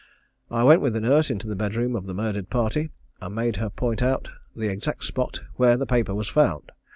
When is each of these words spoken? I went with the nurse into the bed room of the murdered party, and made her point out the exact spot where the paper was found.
I 0.49 0.63
went 0.63 0.81
with 0.81 0.93
the 0.93 0.99
nurse 0.99 1.29
into 1.29 1.47
the 1.47 1.55
bed 1.55 1.75
room 1.75 1.95
of 1.95 2.07
the 2.07 2.15
murdered 2.15 2.49
party, 2.49 2.89
and 3.21 3.35
made 3.35 3.57
her 3.57 3.69
point 3.69 4.01
out 4.01 4.29
the 4.55 4.65
exact 4.67 5.03
spot 5.03 5.41
where 5.57 5.77
the 5.77 5.85
paper 5.85 6.15
was 6.15 6.27
found. 6.27 6.71